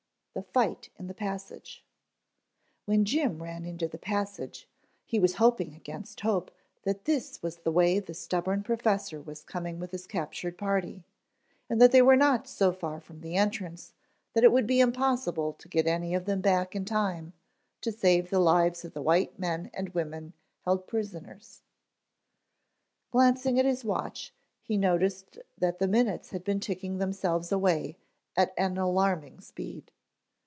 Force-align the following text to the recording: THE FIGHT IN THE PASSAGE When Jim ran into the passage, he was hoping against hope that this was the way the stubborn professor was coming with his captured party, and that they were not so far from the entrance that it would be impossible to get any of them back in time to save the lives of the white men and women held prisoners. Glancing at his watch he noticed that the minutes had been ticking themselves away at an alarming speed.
THE 0.33 0.41
FIGHT 0.43 0.87
IN 0.97 1.07
THE 1.07 1.13
PASSAGE 1.13 1.83
When 2.85 3.03
Jim 3.03 3.43
ran 3.43 3.65
into 3.65 3.85
the 3.89 3.97
passage, 3.97 4.65
he 5.03 5.19
was 5.19 5.35
hoping 5.35 5.75
against 5.75 6.21
hope 6.21 6.51
that 6.83 7.03
this 7.03 7.41
was 7.43 7.57
the 7.57 7.71
way 7.71 7.99
the 7.99 8.13
stubborn 8.13 8.63
professor 8.63 9.21
was 9.21 9.43
coming 9.43 9.77
with 9.77 9.91
his 9.91 10.07
captured 10.07 10.57
party, 10.57 11.03
and 11.69 11.81
that 11.81 11.91
they 11.91 12.01
were 12.01 12.15
not 12.15 12.47
so 12.47 12.71
far 12.71 13.01
from 13.01 13.19
the 13.19 13.35
entrance 13.35 13.91
that 14.31 14.45
it 14.45 14.53
would 14.53 14.65
be 14.65 14.79
impossible 14.79 15.51
to 15.51 15.67
get 15.67 15.85
any 15.85 16.15
of 16.15 16.23
them 16.23 16.39
back 16.39 16.77
in 16.77 16.85
time 16.85 17.33
to 17.81 17.91
save 17.91 18.29
the 18.29 18.39
lives 18.39 18.85
of 18.85 18.93
the 18.93 19.01
white 19.01 19.37
men 19.37 19.69
and 19.73 19.89
women 19.89 20.31
held 20.63 20.87
prisoners. 20.87 21.61
Glancing 23.11 23.59
at 23.59 23.65
his 23.65 23.83
watch 23.83 24.33
he 24.61 24.77
noticed 24.77 25.39
that 25.57 25.79
the 25.79 25.89
minutes 25.89 26.29
had 26.29 26.45
been 26.45 26.61
ticking 26.61 26.99
themselves 26.99 27.51
away 27.51 27.97
at 28.37 28.53
an 28.57 28.77
alarming 28.77 29.41
speed. 29.41 29.91